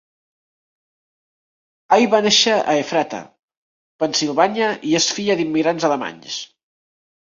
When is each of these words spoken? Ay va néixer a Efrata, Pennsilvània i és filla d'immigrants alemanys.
Ay 1.99 2.09
va 2.15 2.23
néixer 2.29 2.57
a 2.63 2.77
Efrata, 2.85 3.21
Pennsilvània 4.03 4.75
i 4.93 4.99
és 5.05 5.15
filla 5.21 5.41
d'immigrants 5.41 5.91
alemanys. 5.93 6.45